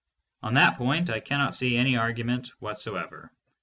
On 0.41 0.55
that 0.55 0.79
point 0.79 1.11
I 1.11 1.19
cannot 1.19 1.53
see 1.55 1.77
any 1.77 1.95
argument 1.95 2.49
what 2.57 2.79
soever. 2.79 3.31